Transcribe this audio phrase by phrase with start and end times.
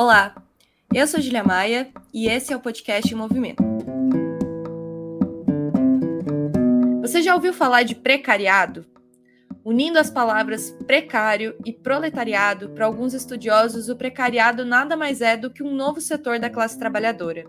[0.00, 0.32] Olá,
[0.94, 3.64] eu sou Julia Maia e esse é o podcast em Movimento.
[7.00, 8.86] Você já ouviu falar de precariado?
[9.64, 15.50] Unindo as palavras precário e proletariado, para alguns estudiosos, o precariado nada mais é do
[15.50, 17.44] que um novo setor da classe trabalhadora.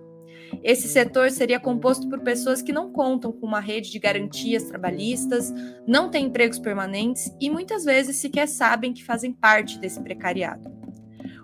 [0.63, 5.54] Esse setor seria composto por pessoas que não contam com uma rede de garantias trabalhistas,
[5.86, 10.79] não têm empregos permanentes e muitas vezes sequer sabem que fazem parte desse precariado.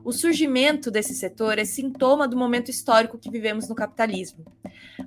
[0.06, 4.45] O surgimento desse setor é sintoma do momento histórico que vivemos no capitalismo.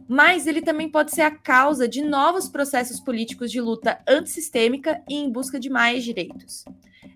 [0.09, 5.15] Mas ele também pode ser a causa de novos processos políticos de luta antissistêmica e
[5.15, 6.65] em busca de mais direitos.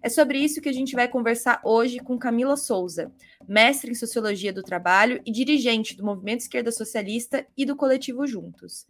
[0.01, 3.11] É sobre isso que a gente vai conversar hoje com Camila Souza,
[3.49, 8.87] mestre em Sociologia do Trabalho e dirigente do Movimento Esquerda Socialista e do Coletivo Juntos.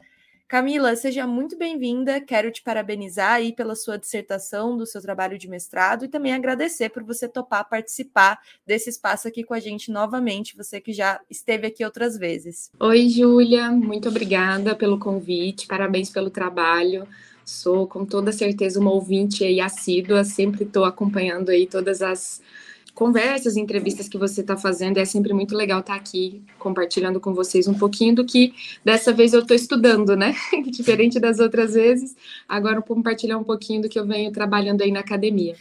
[0.52, 2.20] Camila, seja muito bem-vinda.
[2.20, 6.90] Quero te parabenizar aí pela sua dissertação, do seu trabalho de mestrado e também agradecer
[6.90, 11.68] por você topar participar desse espaço aqui com a gente novamente, você que já esteve
[11.68, 12.70] aqui outras vezes.
[12.78, 17.08] Oi, Júlia, muito obrigada pelo convite, parabéns pelo trabalho.
[17.46, 22.42] Sou com toda certeza uma ouvinte aí assídua, sempre estou acompanhando aí todas as
[22.94, 24.98] conversas, entrevistas que você está fazendo.
[24.98, 28.54] É sempre muito legal estar tá aqui compartilhando com vocês um pouquinho do que
[28.84, 30.34] dessa vez eu estou estudando, né?
[30.70, 32.16] Diferente das outras vezes,
[32.48, 35.56] agora vou compartilhar um pouquinho do que eu venho trabalhando aí na academia.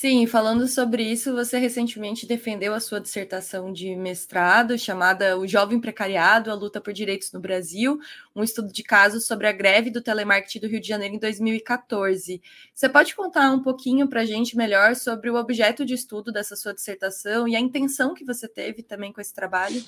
[0.00, 5.78] Sim, falando sobre isso, você recentemente defendeu a sua dissertação de mestrado chamada O Jovem
[5.78, 7.98] Precariado, a Luta por Direitos no Brasil,
[8.34, 12.40] um estudo de casos sobre a greve do telemarketing do Rio de Janeiro em 2014.
[12.72, 16.56] Você pode contar um pouquinho para a gente melhor sobre o objeto de estudo dessa
[16.56, 19.84] sua dissertação e a intenção que você teve também com esse trabalho?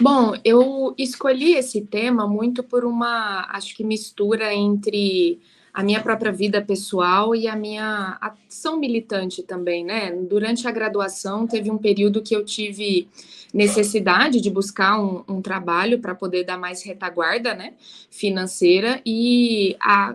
[0.00, 5.40] Bom, eu escolhi esse tema muito por uma, acho que mistura entre
[5.72, 10.12] a minha própria vida pessoal e a minha ação militante também, né?
[10.12, 13.08] Durante a graduação, teve um período que eu tive
[13.54, 17.74] necessidade de buscar um, um trabalho para poder dar mais retaguarda, né,
[18.10, 20.14] financeira e a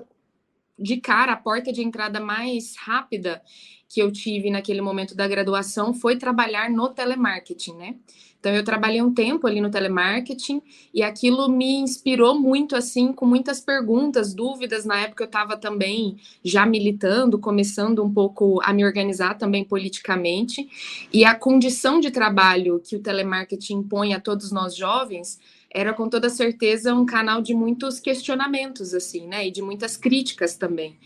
[0.77, 3.41] de cara a porta de entrada mais rápida
[3.89, 7.95] que eu tive naquele momento da graduação foi trabalhar no telemarketing, né?
[8.39, 10.61] Então eu trabalhei um tempo ali no telemarketing
[10.93, 14.85] e aquilo me inspirou muito assim, com muitas perguntas, dúvidas.
[14.85, 20.67] Na época eu estava também já militando, começando um pouco a me organizar também politicamente.
[21.11, 25.39] E a condição de trabalho que o telemarketing impõe a todos nós jovens
[25.73, 29.47] era com toda certeza um canal de muitos questionamentos assim, né?
[29.47, 30.97] E de muitas críticas também.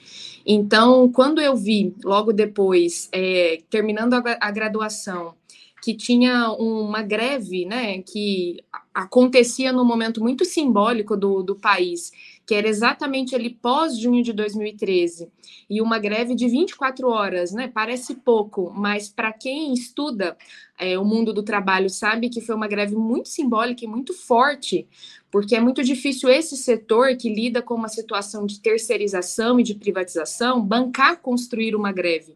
[0.46, 5.36] Então, quando eu vi logo depois, é, terminando a, a graduação,
[5.82, 8.64] que tinha uma greve, né, que
[8.94, 12.12] acontecia num momento muito simbólico do, do país,
[12.52, 15.30] que era exatamente ali pós junho de 2013,
[15.70, 20.36] e uma greve de 24 horas, né, parece pouco, mas para quem estuda
[20.78, 24.86] é, o mundo do trabalho sabe que foi uma greve muito simbólica e muito forte,
[25.32, 29.74] porque é muito difícil esse setor que lida com uma situação de terceirização e de
[29.74, 32.36] privatização bancar construir uma greve.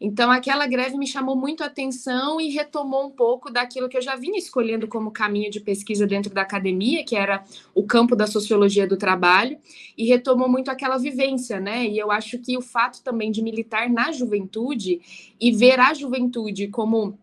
[0.00, 4.02] Então, aquela greve me chamou muito a atenção e retomou um pouco daquilo que eu
[4.02, 7.44] já vinha escolhendo como caminho de pesquisa dentro da academia, que era
[7.74, 9.58] o campo da sociologia do trabalho,
[9.96, 11.84] e retomou muito aquela vivência, né?
[11.84, 15.00] E eu acho que o fato também de militar na juventude
[15.40, 17.18] e ver a juventude como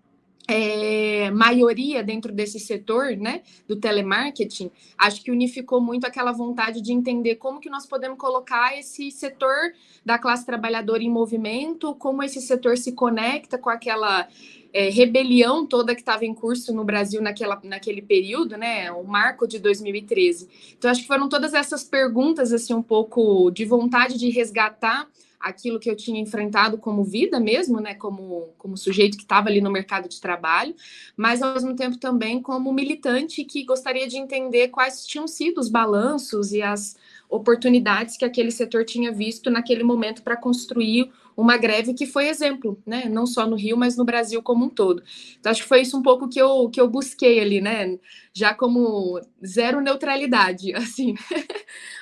[0.47, 6.93] é, maioria dentro desse setor, né, do telemarketing, acho que unificou muito aquela vontade de
[6.93, 9.73] entender como que nós podemos colocar esse setor
[10.05, 14.27] da classe trabalhadora em movimento, como esse setor se conecta com aquela
[14.71, 19.47] é, rebelião toda que estava em curso no Brasil naquela, naquele período, né, o marco
[19.47, 20.47] de 2013.
[20.77, 25.07] Então, acho que foram todas essas perguntas, assim, um pouco de vontade de resgatar
[25.45, 29.61] aquilo que eu tinha enfrentado como vida mesmo, né, como, como sujeito que estava ali
[29.61, 30.75] no mercado de trabalho,
[31.15, 35.69] mas ao mesmo tempo também como militante que gostaria de entender quais tinham sido os
[35.69, 36.97] balanços e as
[37.29, 42.81] oportunidades que aquele setor tinha visto naquele momento para construir uma greve que foi exemplo,
[42.85, 43.09] né?
[43.09, 45.03] Não só no Rio, mas no Brasil como um todo.
[45.39, 47.99] Então, acho que foi isso um pouco que eu, que eu busquei ali, né?
[48.33, 51.15] Já como zero neutralidade, assim.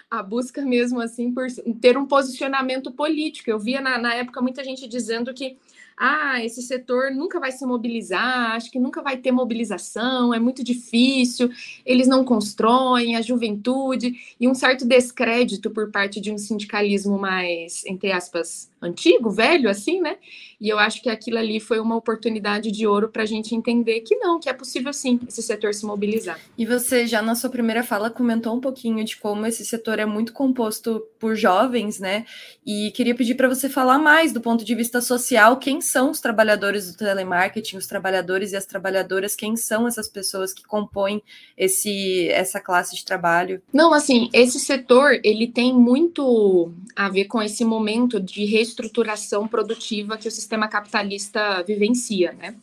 [0.10, 1.48] a busca mesmo, assim, por
[1.82, 3.50] ter um posicionamento político.
[3.50, 5.58] Eu via na, na época muita gente dizendo que
[5.98, 10.64] ah, esse setor nunca vai se mobilizar, acho que nunca vai ter mobilização, é muito
[10.64, 11.50] difícil,
[11.86, 17.86] eles não constroem, a juventude, e um certo descrédito por parte de um sindicalismo mais,
[17.86, 20.18] entre aspas, antigo, velho, assim, né?
[20.64, 24.00] E eu acho que aquilo ali foi uma oportunidade de ouro para a gente entender
[24.00, 26.40] que não, que é possível sim esse setor se mobilizar.
[26.58, 30.06] E você já na sua primeira fala comentou um pouquinho de como esse setor é
[30.06, 32.26] muito composto por jovens, né?
[32.66, 36.22] E queria pedir para você falar mais do ponto de vista social, quem são os
[36.22, 41.22] trabalhadores do telemarketing, os trabalhadores e as trabalhadoras, quem são essas pessoas que compõem
[41.58, 43.62] esse essa classe de trabalho?
[43.74, 50.18] Não, assim, esse setor ele tem muito a ver com esse momento de reestruturação produtiva
[50.18, 52.56] que o sistema sistema capitalista vivencia, né?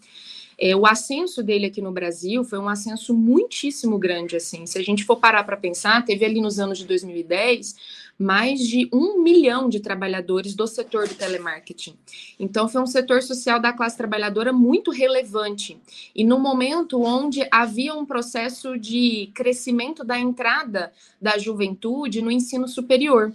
[0.57, 4.67] É, o ascenso dele aqui no Brasil foi um ascenso muitíssimo grande, assim.
[4.67, 7.75] Se a gente for parar para pensar, teve ali nos anos de 2010
[8.21, 11.97] mais de um milhão de trabalhadores do setor do telemarketing.
[12.39, 15.81] Então, foi um setor social da classe trabalhadora muito relevante.
[16.15, 22.69] E no momento onde havia um processo de crescimento da entrada da juventude no ensino
[22.69, 23.33] superior.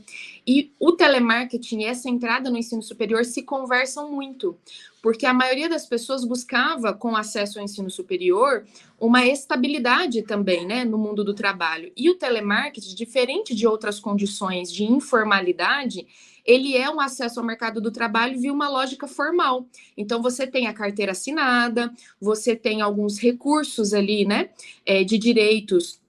[0.47, 4.55] E o telemarketing e essa entrada no ensino superior se conversam muito,
[5.01, 8.63] porque a maioria das pessoas buscava, com acesso ao ensino superior,
[8.99, 11.91] uma estabilidade também né, no mundo do trabalho.
[11.97, 16.05] E o telemarketing, diferente de outras condições de informalidade,
[16.45, 19.65] ele é um acesso ao mercado do trabalho via uma lógica formal.
[19.97, 24.49] Então, você tem a carteira assinada, você tem alguns recursos ali, né,
[24.85, 25.99] é, de direitos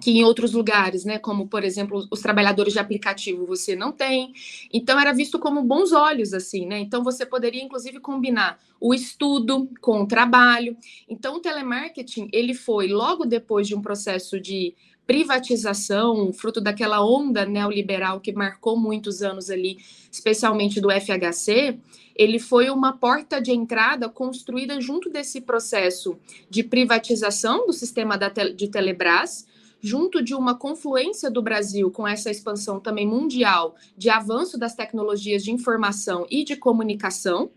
[0.00, 4.32] que em outros lugares, né, como por exemplo os trabalhadores de aplicativo, você não tem.
[4.72, 6.78] Então era visto como bons olhos assim, né?
[6.78, 10.76] Então você poderia inclusive combinar o estudo com o trabalho.
[11.08, 14.74] Então o telemarketing, ele foi logo depois de um processo de
[15.08, 19.78] privatização, fruto daquela onda neoliberal que marcou muitos anos ali,
[20.12, 21.78] especialmente do FHC,
[22.14, 26.18] ele foi uma porta de entrada construída junto desse processo
[26.50, 28.18] de privatização do sistema
[28.54, 29.46] de Telebrás,
[29.80, 35.44] junto de uma confluência do Brasil com essa expansão também mundial de avanço das tecnologias
[35.44, 37.50] de informação e de comunicação,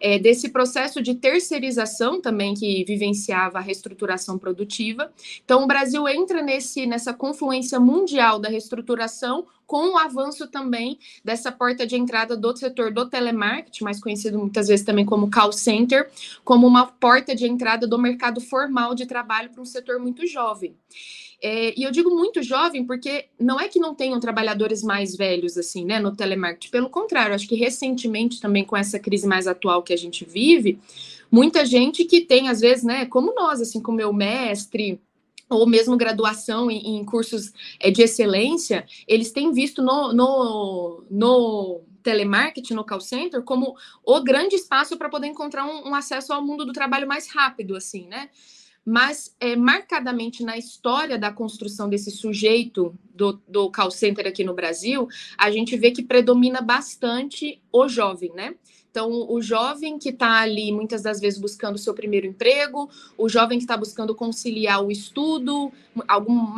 [0.00, 5.12] é, desse processo de terceirização também que vivenciava a reestruturação produtiva.
[5.44, 11.52] Então, o Brasil entra nesse, nessa confluência mundial da reestruturação com o avanço também dessa
[11.52, 16.10] porta de entrada do setor do telemarketing, mais conhecido muitas vezes também como call center,
[16.42, 20.74] como uma porta de entrada do mercado formal de trabalho para um setor muito jovem.
[21.40, 25.56] É, e eu digo muito jovem porque não é que não tenham trabalhadores mais velhos
[25.56, 26.70] assim, né, no telemarketing.
[26.70, 30.80] Pelo contrário, acho que recentemente também com essa crise mais atual que a gente vive,
[31.30, 35.00] muita gente que tem às vezes, né, como nós, assim, como meu mestre,
[35.48, 41.80] ou mesmo graduação em, em cursos é, de excelência, eles têm visto no, no, no
[42.02, 46.44] telemarketing, no call center, como o grande espaço para poder encontrar um, um, acesso ao
[46.44, 48.28] mundo do trabalho mais rápido, assim, né?
[48.88, 54.54] Mas é, marcadamente na história da construção desse sujeito do, do call center aqui no
[54.54, 55.06] Brasil,
[55.36, 58.54] a gente vê que predomina bastante o jovem, né?
[58.90, 62.88] Então, o jovem que está ali muitas das vezes buscando o seu primeiro emprego,
[63.18, 65.70] o jovem que está buscando conciliar o estudo,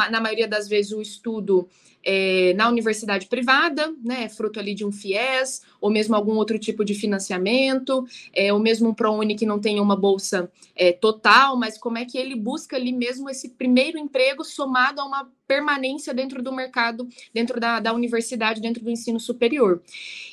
[0.08, 1.68] na maioria das vezes o estudo
[2.04, 6.84] é, na universidade privada, né, fruto ali de um FIES, ou mesmo algum outro tipo
[6.84, 11.78] de financiamento, é, ou mesmo um ProUni que não tenha uma bolsa é, total, mas
[11.78, 16.42] como é que ele busca ali mesmo esse primeiro emprego somado a uma permanência dentro
[16.42, 19.82] do mercado, dentro da, da universidade, dentro do ensino superior.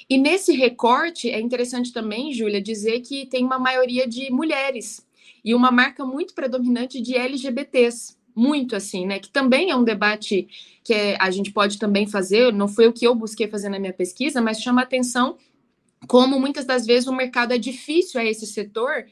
[0.10, 5.06] E nesse recorte, é interessante também, Júlia, dizer que tem uma maioria de mulheres
[5.44, 9.18] e uma marca muito predominante de LGBTs muito assim, né?
[9.20, 10.48] Que também é um debate
[10.84, 13.80] que é, a gente pode também fazer, não foi o que eu busquei fazer na
[13.80, 15.38] minha pesquisa, mas chama atenção
[16.08, 19.06] como muitas das vezes o mercado é difícil a esse setor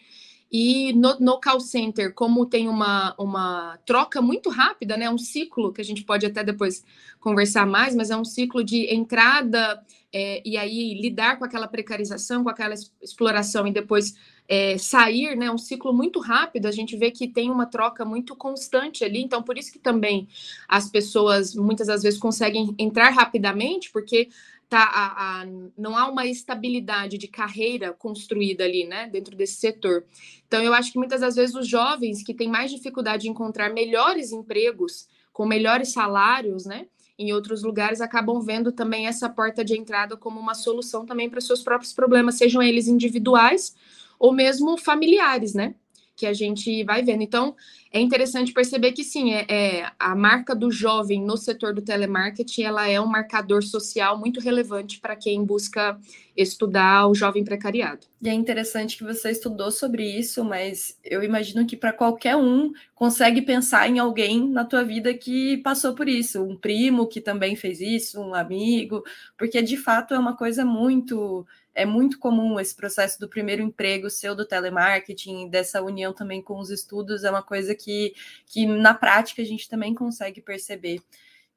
[0.52, 5.10] e no, no, call center, como tem uma, uma troca muito rápida, né?
[5.10, 6.84] Um ciclo que a gente pode até depois
[7.20, 12.44] conversar mais, mas é um ciclo de entrada é, e aí lidar com aquela precarização,
[12.44, 14.16] com aquela exploração e depois
[14.48, 18.36] é, sair, né, um ciclo muito rápido, a gente vê que tem uma troca muito
[18.36, 20.28] constante ali, então por isso que também
[20.68, 24.30] as pessoas muitas das vezes conseguem entrar rapidamente, porque
[24.70, 25.46] tá, a, a,
[25.78, 30.04] não há uma estabilidade de carreira construída ali, né, dentro desse setor.
[30.48, 33.74] Então eu acho que muitas das vezes os jovens que têm mais dificuldade de encontrar
[33.74, 36.88] melhores empregos, com melhores salários, né,
[37.18, 41.42] em outros lugares acabam vendo também essa porta de entrada como uma solução também para
[41.42, 43.74] seus próprios problemas, sejam eles individuais
[44.20, 45.76] ou mesmo familiares, né?
[46.16, 47.24] Que a gente vai vendo.
[47.24, 47.56] Então,
[47.92, 52.64] é interessante perceber que sim, é, é, a marca do jovem no setor do telemarketing,
[52.64, 56.00] ela é um marcador social muito relevante para quem busca
[56.36, 58.08] estudar o jovem precariado.
[58.22, 62.72] E é interessante que você estudou sobre isso, mas eu imagino que para qualquer um
[62.94, 67.56] consegue pensar em alguém na tua vida que passou por isso, um primo que também
[67.56, 69.04] fez isso, um amigo,
[69.38, 74.10] porque de fato é uma coisa muito é muito comum esse processo do primeiro emprego
[74.10, 78.14] ser o do telemarketing, dessa união também com os estudos, é uma coisa que,
[78.48, 81.02] que na prática a gente também consegue perceber.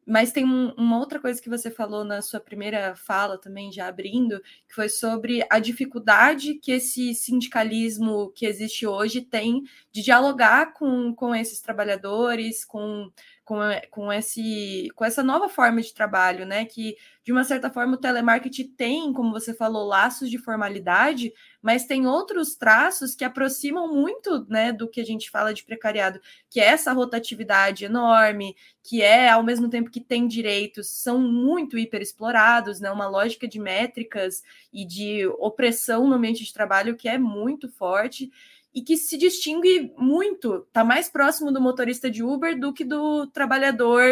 [0.08, 3.86] Mas tem um, uma outra coisa que você falou na sua primeira fala também, já
[3.86, 10.72] abrindo, que foi sobre a dificuldade que esse sindicalismo que existe hoje tem de dialogar
[10.72, 13.10] com, com esses trabalhadores, com
[13.48, 16.66] com, com, esse, com essa nova forma de trabalho, né?
[16.66, 21.86] Que, de uma certa forma, o telemarketing tem, como você falou, laços de formalidade, mas
[21.86, 26.60] tem outros traços que aproximam muito né, do que a gente fala de precariado, que
[26.60, 32.80] é essa rotatividade enorme, que é, ao mesmo tempo que tem direitos, são muito hiperexplorados,
[32.80, 32.90] né?
[32.90, 38.30] Uma lógica de métricas e de opressão no ambiente de trabalho que é muito forte
[38.78, 43.26] e que se distingue muito, está mais próximo do motorista de Uber do que do
[43.26, 44.04] trabalhador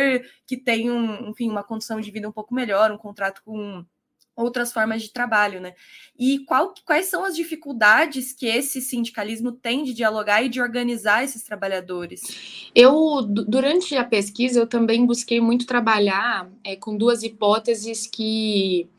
[0.44, 3.84] que tem um, enfim, uma condição de vida um pouco melhor, um contrato com
[4.34, 5.74] outras formas de trabalho, né?
[6.18, 11.22] E qual, quais são as dificuldades que esse sindicalismo tem de dialogar e de organizar
[11.22, 12.70] esses trabalhadores?
[12.74, 18.90] Eu, durante a pesquisa, eu também busquei muito trabalhar é, com duas hipóteses que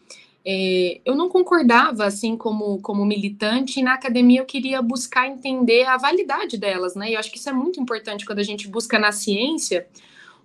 [0.50, 5.84] é, eu não concordava, assim, como, como militante, e na academia eu queria buscar entender
[5.84, 7.10] a validade delas, né?
[7.10, 9.86] E eu acho que isso é muito importante quando a gente busca na ciência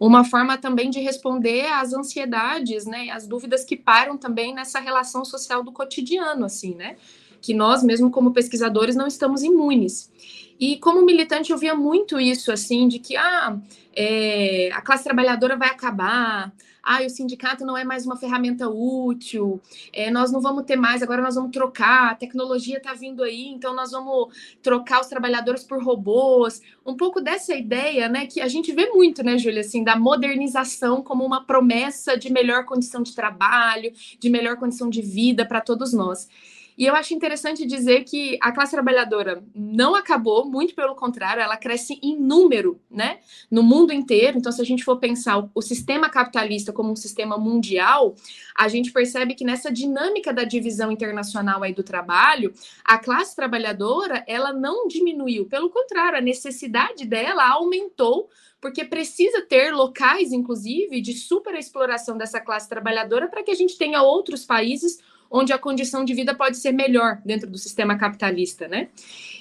[0.00, 3.10] uma forma também de responder às ansiedades, né?
[3.10, 6.96] As dúvidas que param também nessa relação social do cotidiano, assim, né?
[7.40, 10.10] Que nós, mesmo como pesquisadores, não estamos imunes.
[10.58, 13.56] E como militante, eu via muito isso, assim, de que, ah,
[13.94, 19.60] é, a classe trabalhadora vai acabar, ah, o sindicato não é mais uma ferramenta útil,
[19.92, 23.48] é, nós não vamos ter mais, agora nós vamos trocar, a tecnologia está vindo aí,
[23.48, 26.60] então nós vamos trocar os trabalhadores por robôs.
[26.84, 31.02] Um pouco dessa ideia, né, que a gente vê muito, né, Júlia, assim, da modernização
[31.02, 35.92] como uma promessa de melhor condição de trabalho, de melhor condição de vida para todos
[35.92, 36.28] nós.
[36.76, 41.56] E eu acho interessante dizer que a classe trabalhadora não acabou, muito pelo contrário, ela
[41.56, 43.18] cresce em número, né?
[43.50, 44.38] No mundo inteiro.
[44.38, 48.14] Então, se a gente for pensar o sistema capitalista como um sistema mundial,
[48.56, 52.52] a gente percebe que nessa dinâmica da divisão internacional aí do trabalho,
[52.84, 58.28] a classe trabalhadora, ela não diminuiu, pelo contrário, a necessidade dela aumentou
[58.62, 64.00] porque precisa ter locais, inclusive, de superexploração dessa classe trabalhadora para que a gente tenha
[64.02, 65.00] outros países
[65.32, 68.88] onde a condição de vida pode ser melhor dentro do sistema capitalista, né?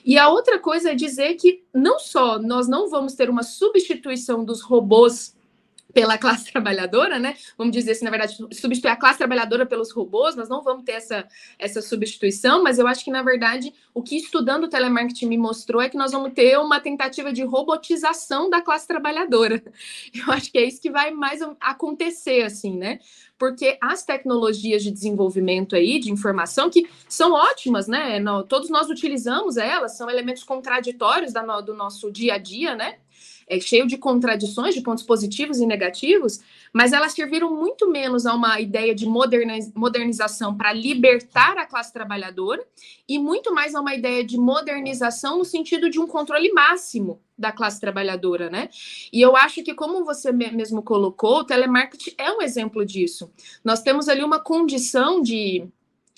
[0.05, 4.43] E a outra coisa é dizer que não só nós não vamos ter uma substituição
[4.43, 5.35] dos robôs
[5.93, 7.35] pela classe trabalhadora, né?
[7.57, 10.93] Vamos dizer assim, na verdade, substituir a classe trabalhadora pelos robôs, nós não vamos ter
[10.93, 15.37] essa, essa substituição, mas eu acho que, na verdade, o que estudando o telemarketing me
[15.37, 19.61] mostrou é que nós vamos ter uma tentativa de robotização da classe trabalhadora.
[20.13, 22.99] Eu acho que é isso que vai mais acontecer, assim, né?
[23.41, 28.23] porque as tecnologias de desenvolvimento aí, de informação, que são ótimas, né?
[28.47, 31.33] todos nós utilizamos elas, são elementos contraditórios
[31.65, 32.99] do nosso dia a dia, né?
[33.53, 36.39] É cheio de contradições, de pontos positivos e negativos,
[36.71, 42.65] mas elas serviram muito menos a uma ideia de modernização para libertar a classe trabalhadora
[43.09, 47.51] e muito mais a uma ideia de modernização no sentido de um controle máximo da
[47.51, 48.69] classe trabalhadora, né?
[49.11, 53.29] E eu acho que, como você mesmo colocou, o telemarketing é um exemplo disso.
[53.65, 55.67] Nós temos ali uma condição de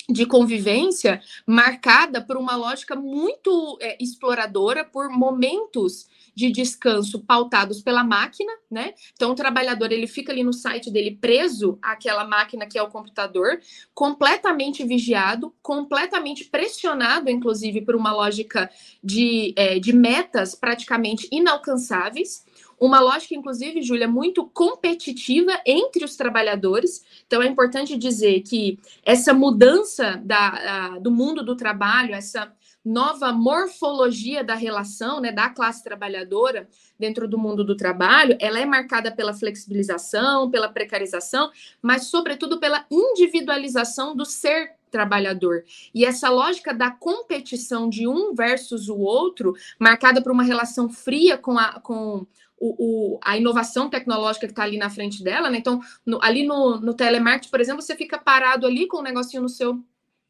[0.08, 8.02] de convivência marcada por uma lógica muito é, exploradora, por momentos de descanso pautados pela
[8.02, 8.92] máquina, né?
[9.14, 12.90] Então o trabalhador ele fica ali no site dele preso àquela máquina que é o
[12.90, 13.60] computador,
[13.94, 18.68] completamente vigiado, completamente pressionado, inclusive por uma lógica
[19.02, 22.43] de, é, de metas praticamente inalcançáveis.
[22.84, 27.02] Uma lógica, inclusive, Júlia, muito competitiva entre os trabalhadores.
[27.26, 32.52] Então, é importante dizer que essa mudança da, a, do mundo do trabalho, essa
[32.84, 38.66] nova morfologia da relação, né, da classe trabalhadora dentro do mundo do trabalho, ela é
[38.66, 41.50] marcada pela flexibilização, pela precarização,
[41.80, 45.64] mas sobretudo pela individualização do ser trabalhador.
[45.94, 51.38] E essa lógica da competição de um versus o outro, marcada por uma relação fria
[51.38, 52.26] com a com
[52.64, 55.58] o, o, a inovação tecnológica que está ali na frente dela, né?
[55.58, 59.42] Então, no, ali no, no telemarketing, por exemplo, você fica parado ali com um negocinho
[59.42, 59.84] no seu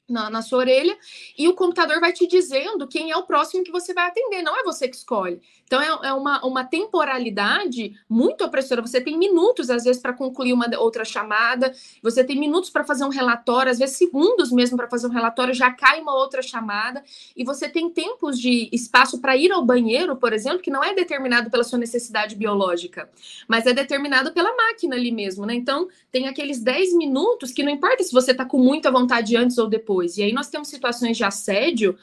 [0.09, 0.97] na, na, sua orelha
[1.37, 4.59] e o computador vai te dizendo quem é o próximo que você vai atender, não
[4.59, 5.41] é você que escolhe.
[5.67, 8.83] Então é, é uma, uma temporalidade muito opressora.
[8.83, 13.05] Você tem minutos, às vezes, para concluir uma outra chamada, você tem minutos para fazer
[13.05, 17.03] um relatório, às vezes segundos mesmo para fazer um relatório, já cai uma outra chamada,
[17.35, 20.95] e você tem tempos de espaço para ir ao banheiro, por exemplo, que não é
[20.95, 23.09] determinado pela sua necessidade biológica,
[23.49, 25.55] mas é determinado pela máquina ali mesmo, né?
[25.55, 29.57] Então tem aqueles 10 minutos que não importa se você está com muita vontade antes
[29.57, 30.19] ou depois depois.
[30.19, 31.97] E aí nós temos situações de assédio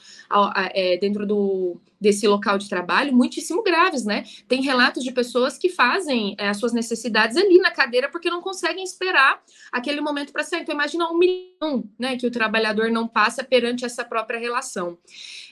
[0.73, 4.23] é, dentro do, desse local de trabalho muitíssimo graves, né?
[4.47, 8.41] Tem relatos de pessoas que fazem é, as suas necessidades ali na cadeira porque não
[8.41, 10.61] conseguem esperar aquele momento para sair.
[10.61, 14.97] Então, imagina um milhão né, que o trabalhador não passa perante essa própria relação.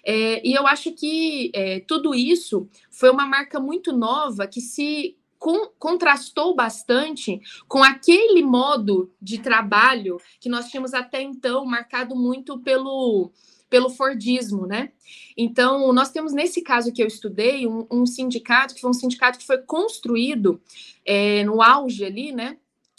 [0.06, 5.19] É, e eu acho que é, tudo isso foi uma marca muito nova que se
[5.40, 12.60] com, contrastou bastante com aquele modo de trabalho que nós tínhamos até então marcado muito
[12.60, 13.32] pelo
[13.70, 14.92] pelo Fordismo, né?
[15.38, 19.38] Então, nós temos nesse caso que eu estudei um, um sindicato que foi um sindicato
[19.38, 20.60] que foi construído
[21.06, 22.58] é, no auge ali, né?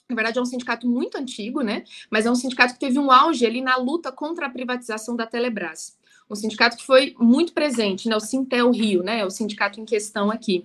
[0.09, 1.83] Na verdade, é um sindicato muito antigo, né?
[2.09, 5.27] Mas é um sindicato que teve um auge ali na luta contra a privatização da
[5.27, 5.97] Telebrás.
[6.31, 8.17] Um sindicato que foi muito presente, né?
[8.17, 9.25] O Sintel Rio, né?
[9.25, 10.65] O sindicato em questão aqui.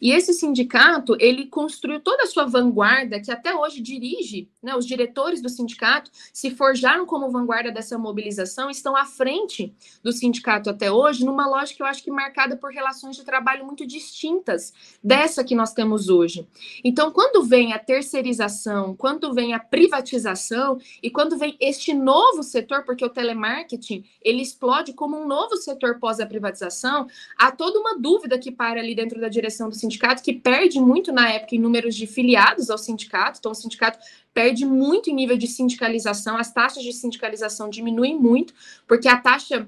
[0.00, 4.84] E esse sindicato, ele construiu toda a sua vanguarda, que até hoje dirige, né, os
[4.84, 10.90] diretores do sindicato se forjaram como vanguarda dessa mobilização, estão à frente do sindicato até
[10.90, 15.54] hoje, numa lógica, eu acho que marcada por relações de trabalho muito distintas dessa que
[15.54, 16.48] nós temos hoje.
[16.82, 22.84] Então, quando vem a terceirização, quando vem a privatização e quando vem este novo setor,
[22.84, 27.06] porque o telemarketing, ele explode como um novo setor pós a privatização,
[27.38, 31.12] há toda uma dúvida que para ali dentro da direção do sindicato que perde muito
[31.12, 34.00] na época em números de filiados ao sindicato, então o sindicato
[34.36, 38.52] perde muito em nível de sindicalização, as taxas de sindicalização diminuem muito,
[38.86, 39.66] porque a taxa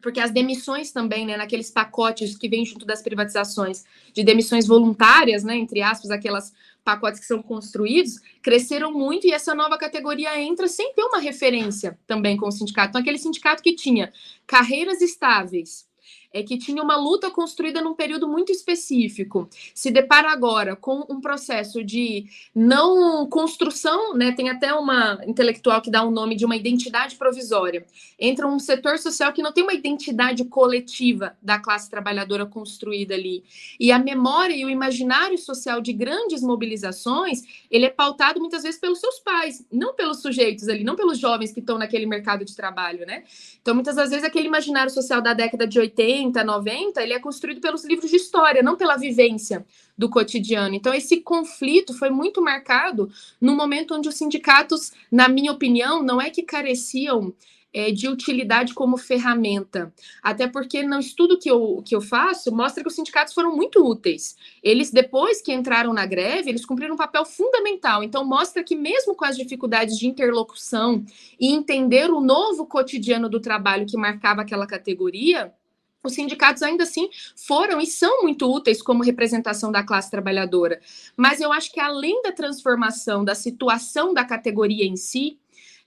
[0.00, 3.84] porque as demissões também, né, naqueles pacotes que vêm junto das privatizações,
[4.14, 9.56] de demissões voluntárias, né, entre aspas, aquelas pacotes que são construídos, cresceram muito e essa
[9.56, 12.90] nova categoria entra sem ter uma referência também com o sindicato.
[12.90, 14.12] Então, aquele sindicato que tinha
[14.46, 15.87] carreiras estáveis,
[16.32, 21.20] é que tinha uma luta construída num período muito específico, se depara agora com um
[21.20, 24.32] processo de não construção, né?
[24.32, 27.84] Tem até uma intelectual que dá o um nome de uma identidade provisória.
[28.18, 33.42] Entra um setor social que não tem uma identidade coletiva da classe trabalhadora construída ali.
[33.80, 38.78] E a memória e o imaginário social de grandes mobilizações, ele é pautado muitas vezes
[38.78, 42.54] pelos seus pais, não pelos sujeitos ali, não pelos jovens que estão naquele mercado de
[42.54, 43.24] trabalho, né?
[43.60, 47.60] Então, muitas vezes, aquele imaginário social da década de 80, 80, 90, ele é construído
[47.60, 49.64] pelos livros de história, não pela vivência
[49.96, 50.74] do cotidiano.
[50.74, 53.10] Então, esse conflito foi muito marcado
[53.40, 57.32] no momento onde os sindicatos, na minha opinião, não é que careciam
[57.72, 59.92] é, de utilidade como ferramenta.
[60.22, 63.84] Até porque no estudo que eu, que eu faço, mostra que os sindicatos foram muito
[63.84, 64.36] úteis.
[64.62, 68.02] Eles, depois que entraram na greve, eles cumpriram um papel fundamental.
[68.02, 71.04] Então, mostra que mesmo com as dificuldades de interlocução
[71.38, 75.52] e entender o novo cotidiano do trabalho que marcava aquela categoria,
[76.04, 80.80] os sindicatos ainda assim foram e são muito úteis como representação da classe trabalhadora.
[81.16, 85.38] Mas eu acho que além da transformação da situação da categoria em si,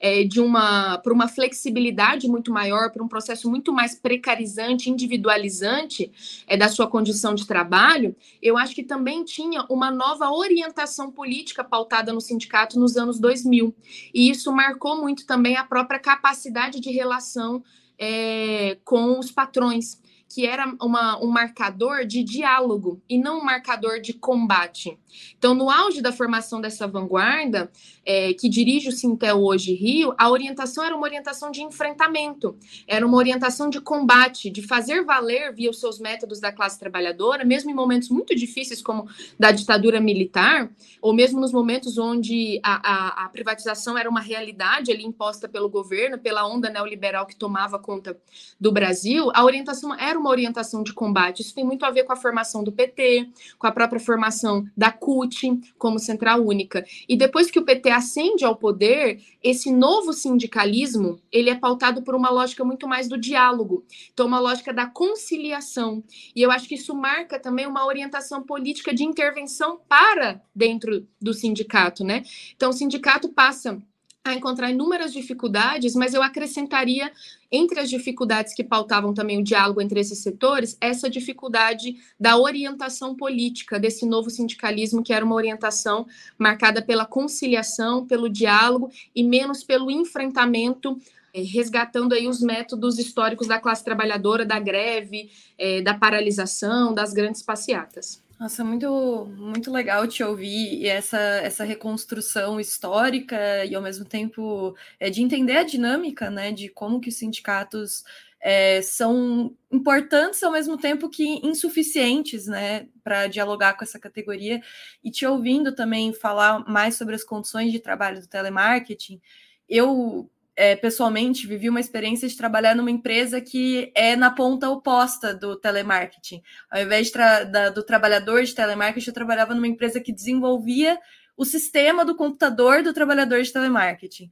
[0.03, 6.11] é, de uma para uma flexibilidade muito maior, para um processo muito mais precarizante, individualizante
[6.47, 11.63] é, da sua condição de trabalho, eu acho que também tinha uma nova orientação política
[11.63, 13.73] pautada no sindicato nos anos 2000.
[14.13, 17.63] E isso marcou muito também a própria capacidade de relação
[17.99, 20.00] é, com os patrões
[20.33, 24.97] que era uma, um marcador de diálogo e não um marcador de combate.
[25.37, 27.69] Então, no auge da formação dessa vanguarda,
[28.05, 32.55] é, que dirige o Sintel hoje Rio, a orientação era uma orientação de enfrentamento,
[32.87, 37.43] era uma orientação de combate, de fazer valer via os seus métodos da classe trabalhadora,
[37.43, 43.23] mesmo em momentos muito difíceis como da ditadura militar, ou mesmo nos momentos onde a,
[43.23, 47.77] a, a privatização era uma realidade ali imposta pelo governo, pela onda neoliberal que tomava
[47.77, 48.17] conta
[48.57, 51.41] do Brasil, a orientação era uma orientação de combate.
[51.41, 53.29] Isso tem muito a ver com a formação do PT,
[53.59, 56.85] com a própria formação da CUT como central única.
[57.09, 62.15] E depois que o PT ascende ao poder, esse novo sindicalismo, ele é pautado por
[62.15, 66.03] uma lógica muito mais do diálogo, então uma lógica da conciliação.
[66.35, 71.33] E eu acho que isso marca também uma orientação política de intervenção para dentro do
[71.33, 72.23] sindicato, né?
[72.55, 73.81] Então o sindicato passa
[74.23, 77.11] a encontrar inúmeras dificuldades, mas eu acrescentaria
[77.51, 83.15] entre as dificuldades que pautavam também o diálogo entre esses setores, essa dificuldade da orientação
[83.15, 86.05] política desse novo sindicalismo, que era uma orientação
[86.37, 90.99] marcada pela conciliação, pelo diálogo e menos pelo enfrentamento
[91.33, 97.11] eh, resgatando aí os métodos históricos da classe trabalhadora, da greve, é, da paralisação, das
[97.11, 98.21] grandes passeatas.
[98.41, 104.75] Nossa, muito, muito legal te ouvir e essa, essa reconstrução histórica e ao mesmo tempo
[104.99, 108.03] é, de entender a dinâmica, né, de como que os sindicatos
[108.39, 114.59] é, são importantes ao mesmo tempo que insuficientes, né, para dialogar com essa categoria.
[115.03, 119.21] E te ouvindo também falar mais sobre as condições de trabalho do telemarketing,
[119.69, 125.33] eu é, pessoalmente vivi uma experiência de trabalhar numa empresa que é na ponta oposta
[125.33, 126.41] do telemarketing.
[126.69, 130.99] Ao invés tra da, do trabalhador de telemarketing, eu trabalhava numa empresa que desenvolvia
[131.37, 134.31] o sistema do computador do trabalhador de telemarketing.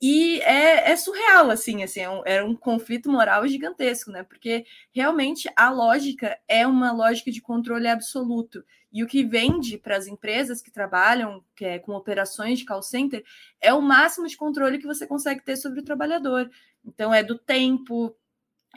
[0.00, 4.22] E é, é surreal, assim, assim, é um, era um conflito moral gigantesco, né?
[4.22, 8.62] Porque realmente a lógica é uma lógica de controle absoluto.
[8.94, 12.80] E o que vende para as empresas que trabalham que é, com operações de call
[12.80, 13.24] center
[13.60, 16.48] é o máximo de controle que você consegue ter sobre o trabalhador.
[16.84, 18.16] Então, é do tempo,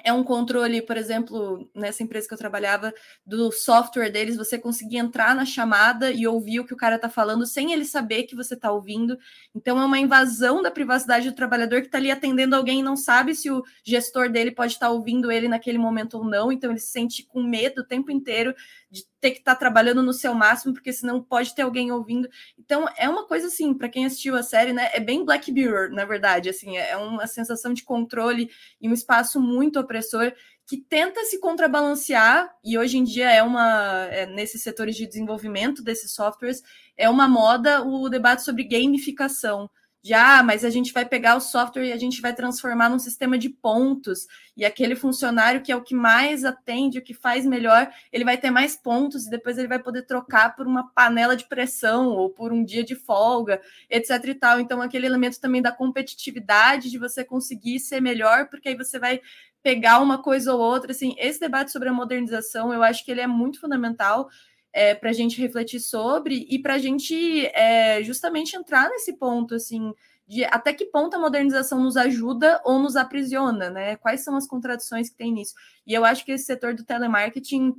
[0.03, 2.93] é um controle, por exemplo, nessa empresa que eu trabalhava,
[3.25, 7.09] do software deles, você conseguir entrar na chamada e ouvir o que o cara está
[7.09, 9.17] falando sem ele saber que você está ouvindo.
[9.55, 12.95] Então, é uma invasão da privacidade do trabalhador que está ali atendendo alguém e não
[12.95, 16.51] sabe se o gestor dele pode estar tá ouvindo ele naquele momento ou não.
[16.51, 18.53] Então, ele se sente com medo o tempo inteiro
[18.89, 22.29] de ter que estar tá trabalhando no seu máximo, porque senão pode ter alguém ouvindo.
[22.57, 24.89] Então, é uma coisa assim, para quem assistiu a série, né?
[24.93, 26.49] É bem Black Mirror, na verdade.
[26.49, 30.31] Assim, é uma sensação de controle e um espaço muito opressor
[30.67, 35.81] que tenta se contrabalancear, e hoje em dia é uma, é, nesses setores de desenvolvimento
[35.81, 36.61] desses softwares,
[36.97, 39.69] é uma moda o debate sobre gamificação
[40.01, 42.99] de ah, mas a gente vai pegar o software e a gente vai transformar num
[42.99, 47.45] sistema de pontos, e aquele funcionário que é o que mais atende, o que faz
[47.45, 51.35] melhor, ele vai ter mais pontos e depois ele vai poder trocar por uma panela
[51.35, 54.59] de pressão ou por um dia de folga, etc e tal.
[54.59, 59.21] Então aquele elemento também da competitividade de você conseguir ser melhor, porque aí você vai
[59.61, 63.19] pegar uma coisa ou outra, assim, esse debate sobre a modernização, eu acho que ele
[63.19, 64.29] é muito fundamental
[64.73, 69.55] é, para a gente refletir sobre e para a gente é, justamente entrar nesse ponto,
[69.55, 69.93] assim,
[70.27, 73.95] de até que ponto a modernização nos ajuda ou nos aprisiona, né?
[73.95, 75.53] Quais são as contradições que tem nisso?
[75.85, 77.73] E eu acho que esse setor do telemarketing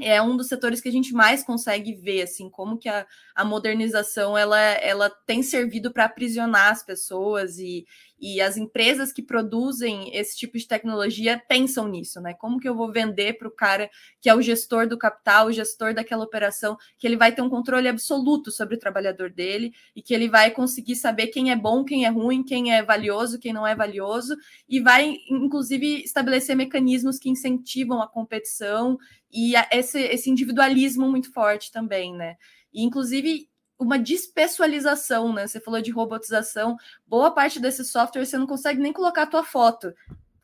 [0.00, 3.44] é um dos setores que a gente mais consegue ver, assim, como que a, a
[3.44, 7.86] modernização ela, ela tem servido para aprisionar as pessoas e,
[8.18, 12.34] e as empresas que produzem esse tipo de tecnologia pensam nisso, né?
[12.34, 15.52] Como que eu vou vender para o cara que é o gestor do capital, o
[15.52, 20.00] gestor daquela operação, que ele vai ter um controle absoluto sobre o trabalhador dele e
[20.00, 23.52] que ele vai conseguir saber quem é bom, quem é ruim, quem é valioso, quem
[23.52, 24.36] não é valioso,
[24.68, 28.98] e vai, inclusive, estabelecer mecanismos que incentivam a competição
[29.30, 32.36] e esse, esse individualismo muito forte também, né?
[32.72, 33.48] E, inclusive,
[33.78, 35.46] uma despessoalização, né?
[35.46, 36.76] Você falou de robotização.
[37.06, 39.94] Boa parte desses softwares você não consegue nem colocar a tua foto,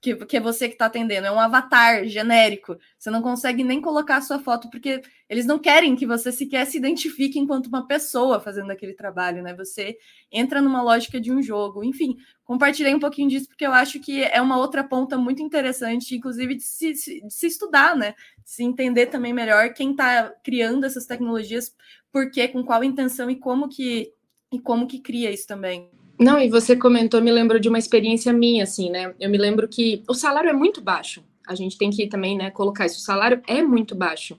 [0.03, 1.29] que, que é você que está atendendo.
[1.29, 2.77] É um avatar genérico.
[2.99, 6.67] Você não consegue nem colocar a sua foto, porque eles não querem que você sequer
[6.67, 9.55] se identifique enquanto uma pessoa fazendo aquele trabalho, né?
[9.55, 9.97] Você
[10.31, 11.85] entra numa lógica de um jogo.
[11.85, 16.17] Enfim, compartilhei um pouquinho disso porque eu acho que é uma outra ponta muito interessante,
[16.17, 18.17] inclusive de se, de se estudar, né?
[18.43, 21.73] De se entender também melhor quem está criando essas tecnologias,
[22.11, 24.13] por quê, com qual intenção e como que
[24.51, 26.02] e como que cria isso também.
[26.23, 29.13] Não, e você comentou, me lembrou de uma experiência minha, assim, né?
[29.19, 31.25] Eu me lembro que o salário é muito baixo.
[31.47, 32.99] A gente tem que também, né, colocar isso.
[32.99, 34.39] O salário é muito baixo.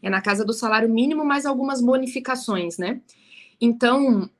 [0.00, 3.00] É na casa do salário mínimo, mais algumas bonificações, né?
[3.60, 4.30] Então,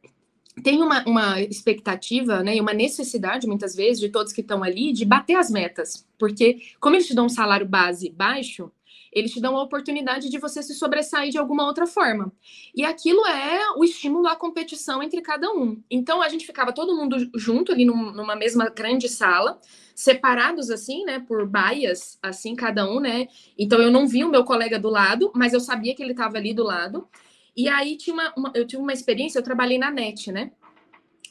[0.62, 4.92] tem uma, uma expectativa, né, e uma necessidade, muitas vezes, de todos que estão ali,
[4.92, 6.06] de bater as metas.
[6.16, 8.70] Porque, como eles te dão um salário base baixo,
[9.14, 12.32] eles te dão a oportunidade de você se sobressair de alguma outra forma.
[12.74, 15.80] E aquilo é o estímulo à competição entre cada um.
[15.90, 19.60] Então a gente ficava todo mundo junto ali num, numa mesma grande sala,
[19.94, 23.28] separados assim, né, por baias, assim, cada um, né?
[23.56, 26.36] Então eu não vi o meu colega do lado, mas eu sabia que ele estava
[26.36, 27.08] ali do lado.
[27.56, 30.50] E aí tinha uma, uma, eu tive uma experiência, eu trabalhei na net, né?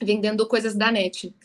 [0.02, 1.36] Vendendo coisas da net.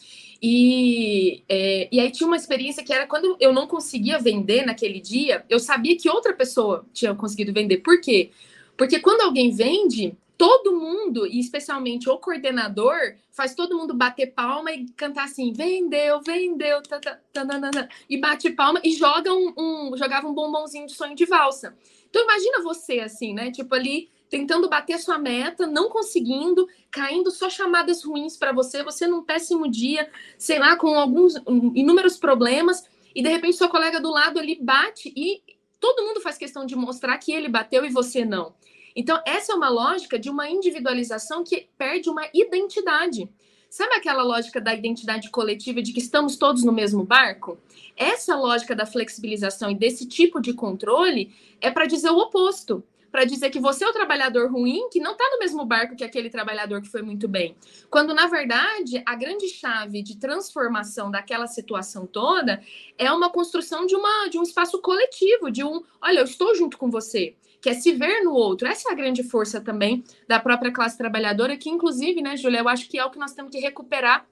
[0.40, 5.00] E, é, e aí tinha uma experiência que era quando eu não conseguia vender naquele
[5.00, 7.78] dia, eu sabia que outra pessoa tinha conseguido vender.
[7.78, 8.30] Por quê?
[8.76, 14.70] Porque quando alguém vende, todo mundo, e especialmente o coordenador, faz todo mundo bater palma
[14.70, 19.96] e cantar assim: vendeu, vendeu, tá, tá, tá, e bate palma e joga um, um,
[19.96, 21.76] jogava um bombonzinho de sonho de valsa.
[22.08, 23.50] Então imagina você assim, né?
[23.50, 29.06] Tipo ali tentando bater sua meta, não conseguindo, caindo só chamadas ruins para você, você
[29.06, 31.34] num péssimo dia, sei lá, com alguns
[31.74, 35.42] inúmeros problemas, e de repente sua colega do lado ali bate e
[35.80, 38.54] todo mundo faz questão de mostrar que ele bateu e você não.
[38.94, 43.28] Então, essa é uma lógica de uma individualização que perde uma identidade.
[43.70, 47.58] Sabe aquela lógica da identidade coletiva de que estamos todos no mesmo barco?
[47.96, 53.24] Essa lógica da flexibilização e desse tipo de controle é para dizer o oposto para
[53.24, 56.30] dizer que você é o trabalhador ruim, que não está no mesmo barco que aquele
[56.30, 57.56] trabalhador que foi muito bem.
[57.90, 62.60] Quando, na verdade, a grande chave de transformação daquela situação toda
[62.96, 66.76] é uma construção de, uma, de um espaço coletivo, de um, olha, eu estou junto
[66.76, 68.68] com você, que é se ver no outro.
[68.68, 72.68] Essa é a grande força também da própria classe trabalhadora, que, inclusive, né, Julia, eu
[72.68, 74.26] acho que é o que nós temos que recuperar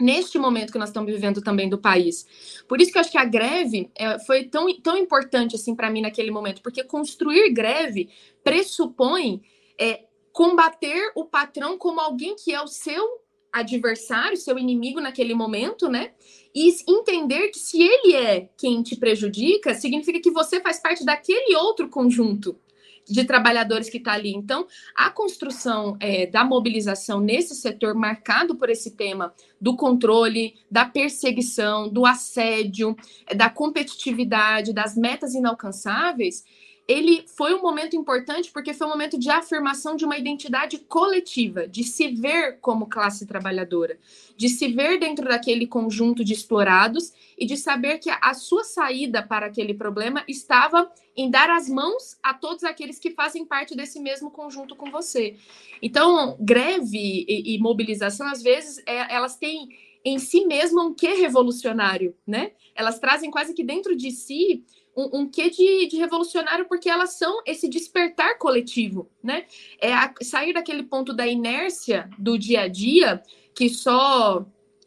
[0.00, 2.26] neste momento que nós estamos vivendo também do país.
[2.68, 5.90] Por isso que eu acho que a greve é, foi tão, tão importante assim para
[5.90, 8.08] mim naquele momento, porque construir greve
[8.42, 9.42] pressupõe
[9.78, 13.20] é, combater o patrão como alguém que é o seu
[13.52, 16.12] adversário, seu inimigo naquele momento, né?
[16.54, 21.54] E entender que se ele é quem te prejudica, significa que você faz parte daquele
[21.56, 22.58] outro conjunto
[23.08, 24.34] de trabalhadores que está ali.
[24.34, 30.84] Então, a construção é, da mobilização nesse setor marcado por esse tema do controle, da
[30.84, 32.96] perseguição, do assédio,
[33.36, 36.44] da competitividade, das metas inalcançáveis,
[36.88, 41.66] ele foi um momento importante porque foi um momento de afirmação de uma identidade coletiva,
[41.66, 43.98] de se ver como classe trabalhadora,
[44.36, 49.22] de se ver dentro daquele conjunto de explorados e de saber que a sua saída
[49.22, 54.00] para aquele problema estava em dar as mãos a todos aqueles que fazem parte desse
[54.00, 55.36] mesmo conjunto com você.
[55.80, 59.68] Então, greve e, e mobilização, às vezes, é, elas têm
[60.04, 62.52] em si mesmo um quê revolucionário, né?
[62.74, 64.64] Elas trazem quase que dentro de si
[64.96, 69.46] um, um quê de, de, revolucionário, porque elas são esse despertar coletivo, né?
[69.80, 73.22] É a, sair daquele ponto da inércia do dia a dia
[73.54, 74.46] que só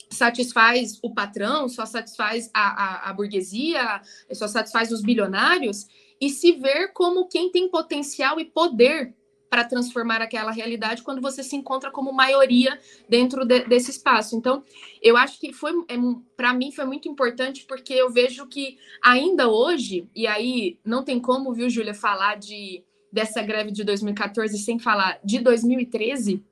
[0.10, 4.02] satisfaz o patrão, só satisfaz a, a, a burguesia,
[4.34, 5.88] só satisfaz os bilionários,
[6.20, 9.14] e se ver como quem tem potencial e poder
[9.56, 14.36] para transformar aquela realidade quando você se encontra como maioria dentro de, desse espaço.
[14.36, 14.62] Então,
[15.02, 15.96] eu acho que foi, é,
[16.36, 21.22] para mim, foi muito importante porque eu vejo que ainda hoje, e aí não tem
[21.22, 26.44] como, viu, Júlia, falar de dessa greve de 2014 sem falar de 2013,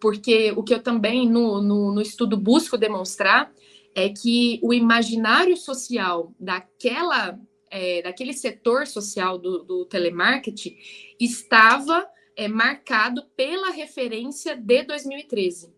[0.00, 3.52] porque o que eu também no, no, no estudo busco demonstrar
[3.94, 7.38] é que o imaginário social daquela
[7.70, 10.74] é, daquele setor social do, do telemarketing
[11.20, 15.74] estava é marcado pela referência de 2013.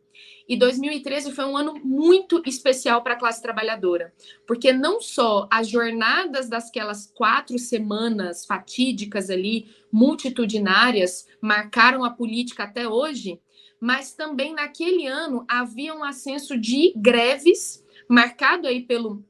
[0.49, 4.15] E 2013 foi um ano muito especial para a classe trabalhadora,
[4.47, 12.89] porque não só as jornadas daquelas quatro semanas fatídicas ali, multitudinárias, marcaram a política até
[12.89, 13.39] hoje,
[13.79, 19.23] mas também naquele ano havia um ascenso de greves, marcado aí pelo,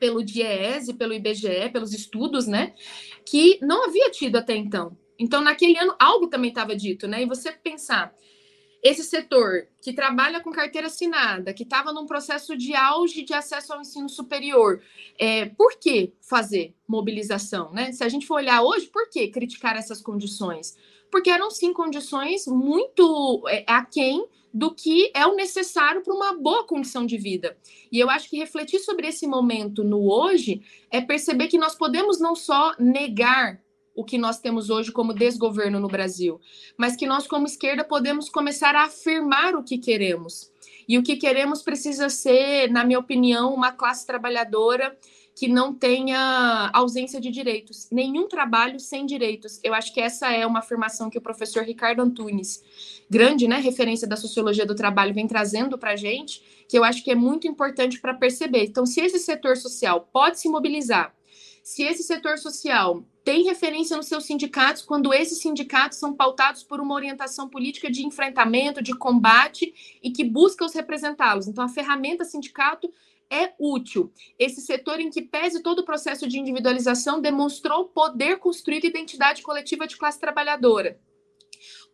[0.00, 2.72] pelo DIEESE, pelo IBGE, pelos estudos, né,
[3.26, 4.96] que não havia tido até então.
[5.22, 7.22] Então, naquele ano, algo também estava dito, né?
[7.22, 8.12] E você pensar,
[8.82, 13.72] esse setor que trabalha com carteira assinada, que estava num processo de auge de acesso
[13.72, 14.82] ao ensino superior,
[15.16, 17.92] é, por que fazer mobilização, né?
[17.92, 20.76] Se a gente for olhar hoje, por que criticar essas condições?
[21.08, 26.66] Porque eram, sim, condições muito é, aquém do que é o necessário para uma boa
[26.66, 27.56] condição de vida.
[27.92, 32.18] E eu acho que refletir sobre esse momento no hoje é perceber que nós podemos
[32.18, 33.62] não só negar
[33.94, 36.40] o que nós temos hoje como desgoverno no Brasil,
[36.76, 40.50] mas que nós, como esquerda, podemos começar a afirmar o que queremos.
[40.88, 44.96] E o que queremos precisa ser, na minha opinião, uma classe trabalhadora
[45.34, 49.58] que não tenha ausência de direitos, nenhum trabalho sem direitos.
[49.64, 52.62] Eu acho que essa é uma afirmação que o professor Ricardo Antunes,
[53.08, 57.02] grande né, referência da sociologia do trabalho, vem trazendo para a gente, que eu acho
[57.02, 58.64] que é muito importante para perceber.
[58.64, 61.14] Então, se esse setor social pode se mobilizar,
[61.62, 66.80] se esse setor social tem referência nos seus sindicatos quando esses sindicatos são pautados por
[66.80, 69.72] uma orientação política de enfrentamento, de combate
[70.02, 71.46] e que busca os representá-los.
[71.46, 72.92] Então, a ferramenta sindicato
[73.30, 74.12] é útil.
[74.38, 79.86] Esse setor, em que pese todo o processo de individualização, demonstrou poder construir identidade coletiva
[79.86, 81.00] de classe trabalhadora.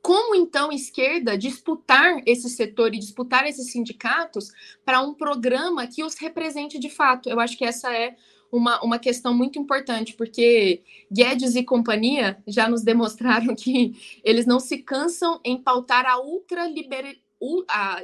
[0.00, 4.50] Como então esquerda disputar esse setor e disputar esses sindicatos
[4.85, 7.28] para um programa que os represente de fato?
[7.28, 8.16] Eu acho que essa é
[8.50, 10.82] uma, uma questão muito importante, porque
[11.12, 17.14] Guedes e companhia já nos demonstraram que eles não se cansam em pautar a ultraliberal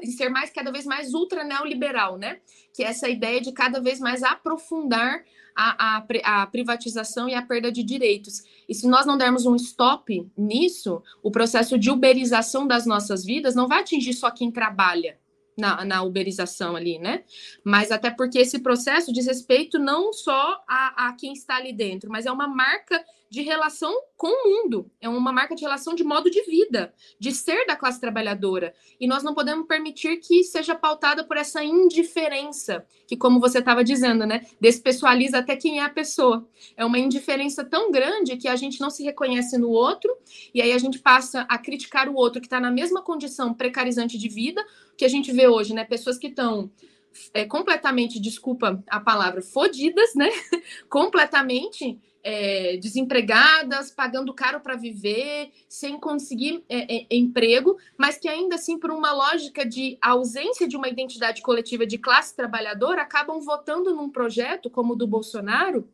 [0.01, 2.39] em ser mais cada vez mais ultra neoliberal, né?
[2.73, 5.25] Que é essa ideia de cada vez mais aprofundar
[5.57, 8.43] a, a, a, privatização e a perda de direitos.
[8.69, 13.55] E se nós não dermos um stop nisso, o processo de uberização das nossas vidas
[13.55, 15.19] não vai atingir só quem trabalha,
[15.57, 17.25] na, na uberização ali, né?
[17.65, 22.11] Mas até porque esse processo diz respeito não só a, a quem está ali dentro,
[22.11, 26.05] mas é uma marca de relação com o mundo, é uma marca de relação de
[26.05, 28.73] modo de vida, de ser da classe trabalhadora.
[29.01, 33.83] E nós não podemos permitir que seja pautada por essa indiferença, que, como você estava
[33.83, 36.47] dizendo, né, despessoaliza até quem é a pessoa.
[36.77, 40.17] É uma indiferença tão grande que a gente não se reconhece no outro,
[40.55, 44.17] e aí a gente passa a criticar o outro que está na mesma condição precarizante
[44.17, 44.65] de vida,
[44.97, 45.85] que a gente vê hoje, né?
[45.85, 46.71] Pessoas que estão
[47.33, 50.29] é, completamente, desculpa a palavra, fodidas, né?
[50.89, 58.55] completamente é, desempregadas, pagando caro para viver, sem conseguir é, é, emprego, mas que ainda
[58.55, 63.95] assim, por uma lógica de ausência de uma identidade coletiva de classe trabalhadora, acabam votando
[63.95, 65.87] num projeto como o do Bolsonaro,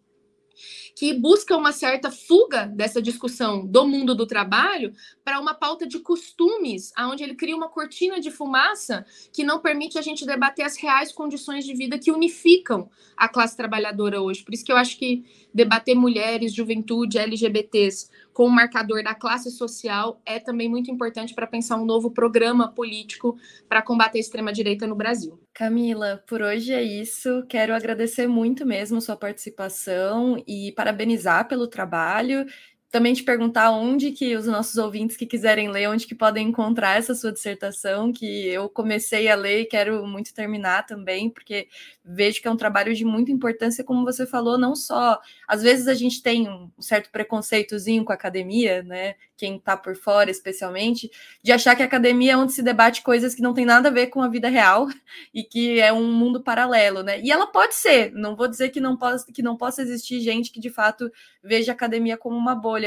[0.94, 4.92] que busca uma certa fuga dessa discussão do mundo do trabalho
[5.24, 9.98] para uma pauta de costumes, aonde ele cria uma cortina de fumaça que não permite
[9.98, 14.42] a gente debater as reais condições de vida que unificam a classe trabalhadora hoje.
[14.42, 18.08] Por isso que eu acho que debater mulheres, juventude, LGBTs
[18.40, 22.72] com o marcador da classe social é também muito importante para pensar um novo programa
[22.72, 23.36] político
[23.68, 25.38] para combater a extrema-direita no Brasil.
[25.52, 27.44] Camila, por hoje é isso.
[27.50, 32.46] Quero agradecer muito mesmo sua participação e parabenizar pelo trabalho
[32.90, 36.98] também te perguntar onde que os nossos ouvintes que quiserem ler, onde que podem encontrar
[36.98, 41.68] essa sua dissertação, que eu comecei a ler e quero muito terminar também, porque
[42.04, 45.86] vejo que é um trabalho de muita importância, como você falou, não só, às vezes
[45.86, 51.10] a gente tem um certo preconceitozinho com a academia, né, quem está por fora especialmente,
[51.42, 53.92] de achar que a academia é onde se debate coisas que não tem nada a
[53.92, 54.88] ver com a vida real
[55.32, 58.80] e que é um mundo paralelo, né, e ela pode ser, não vou dizer que
[58.80, 61.10] não possa, que não possa existir gente que de fato
[61.42, 62.79] veja a academia como uma bolha,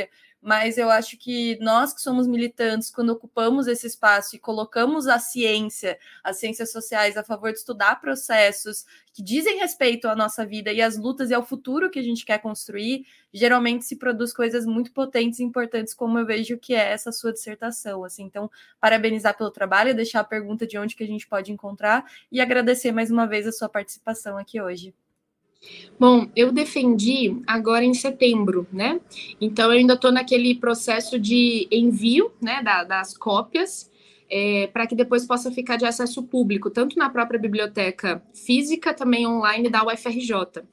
[0.43, 5.17] mas eu acho que nós que somos militantes, quando ocupamos esse espaço e colocamos a
[5.17, 10.73] ciência, as ciências sociais a favor de estudar processos que dizem respeito à nossa vida
[10.73, 14.65] e às lutas e ao futuro que a gente quer construir, geralmente se produz coisas
[14.65, 18.03] muito potentes e importantes, como eu vejo que é essa sua dissertação.
[18.03, 18.51] Assim, então,
[18.81, 22.91] parabenizar pelo trabalho, deixar a pergunta de onde que a gente pode encontrar e agradecer
[22.91, 24.93] mais uma vez a sua participação aqui hoje.
[25.99, 28.99] Bom, eu defendi agora em setembro, né?
[29.39, 33.89] Então eu ainda estou naquele processo de envio, né, da, das cópias,
[34.29, 39.27] é, para que depois possa ficar de acesso público, tanto na própria biblioteca física, também
[39.27, 40.63] online da UFRJ.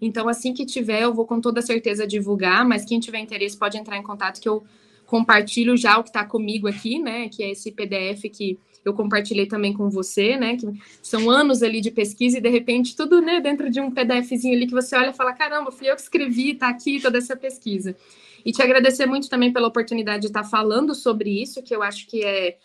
[0.00, 3.76] Então, assim que tiver, eu vou com toda certeza divulgar, mas quem tiver interesse pode
[3.76, 4.64] entrar em contato que eu
[5.04, 7.28] compartilho já o que está comigo aqui, né?
[7.28, 10.56] Que é esse PDF que eu compartilhei também com você, né?
[10.56, 10.66] Que
[11.02, 14.66] são anos ali de pesquisa e de repente tudo, né, dentro de um PDFzinho ali
[14.66, 17.96] que você olha e fala: caramba, fui eu que escrevi, tá aqui toda essa pesquisa.
[18.44, 22.06] E te agradecer muito também pela oportunidade de estar falando sobre isso, que eu acho
[22.06, 22.56] que é,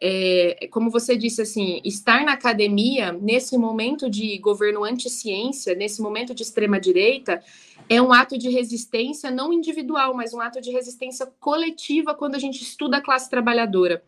[0.00, 6.34] é como você disse, assim, estar na academia nesse momento de governo anti-ciência, nesse momento
[6.34, 7.40] de extrema-direita,
[7.88, 12.38] é um ato de resistência não individual, mas um ato de resistência coletiva quando a
[12.38, 14.02] gente estuda a classe trabalhadora.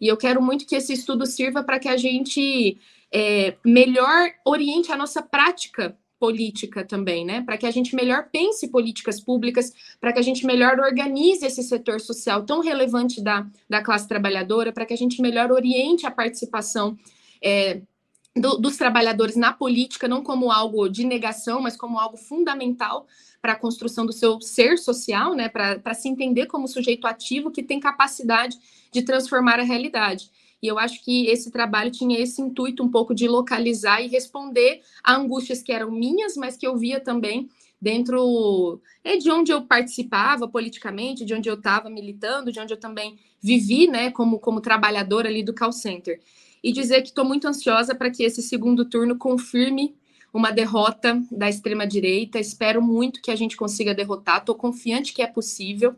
[0.00, 2.78] E eu quero muito que esse estudo sirva para que a gente
[3.12, 7.42] é, melhor oriente a nossa prática política também, né?
[7.42, 11.62] Para que a gente melhor pense políticas públicas, para que a gente melhor organize esse
[11.62, 16.10] setor social tão relevante da, da classe trabalhadora, para que a gente melhor oriente a
[16.10, 16.98] participação
[17.42, 17.80] é,
[18.34, 23.06] do, dos trabalhadores na política, não como algo de negação, mas como algo fundamental
[23.40, 25.48] para a construção do seu ser social, né?
[25.48, 28.58] Para se entender como sujeito ativo que tem capacidade
[28.92, 30.30] de transformar a realidade.
[30.62, 34.80] E eu acho que esse trabalho tinha esse intuito um pouco de localizar e responder
[35.04, 37.48] a angústias que eram minhas, mas que eu via também
[37.80, 42.76] dentro é, de onde eu participava politicamente, de onde eu estava militando, de onde eu
[42.76, 46.20] também vivi, né, como, como trabalhadora ali do call center.
[46.62, 49.94] E dizer que estou muito ansiosa para que esse segundo turno confirme
[50.32, 52.38] uma derrota da extrema-direita.
[52.38, 54.38] Espero muito que a gente consiga derrotar.
[54.38, 55.94] Estou confiante que é possível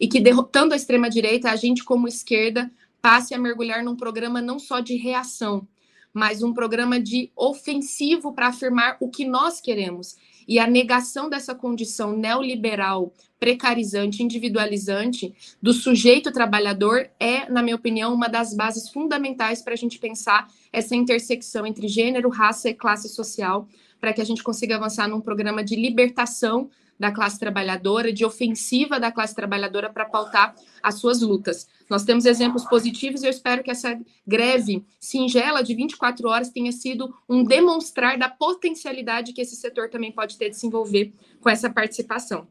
[0.00, 4.58] e que derrotando a extrema-direita, a gente, como esquerda, passe a mergulhar num programa não
[4.58, 5.66] só de reação,
[6.12, 10.16] mas um programa de ofensivo para afirmar o que nós queremos.
[10.46, 18.14] E a negação dessa condição neoliberal, precarizante, individualizante do sujeito trabalhador é, na minha opinião,
[18.14, 23.08] uma das bases fundamentais para a gente pensar essa intersecção entre gênero, raça e classe
[23.08, 23.68] social,
[24.00, 29.00] para que a gente consiga avançar num programa de libertação da classe trabalhadora, de ofensiva
[29.00, 31.66] da classe trabalhadora para pautar as suas lutas.
[31.88, 36.72] Nós temos exemplos positivos e eu espero que essa greve singela de 24 horas tenha
[36.72, 41.50] sido um demonstrar da potencialidade que esse setor também pode ter de se envolver com
[41.50, 42.46] essa participação.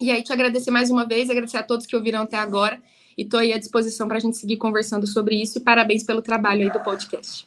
[0.00, 2.80] E aí, te agradecer mais uma vez, agradecer a todos que ouviram até agora
[3.18, 6.22] e estou aí à disposição para a gente seguir conversando sobre isso e parabéns pelo
[6.22, 7.46] trabalho aí do podcast.